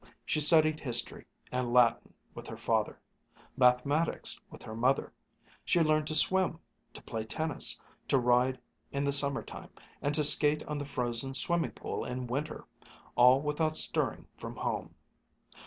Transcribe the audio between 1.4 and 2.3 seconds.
and Latin